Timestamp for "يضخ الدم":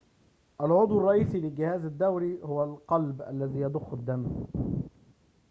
3.59-4.27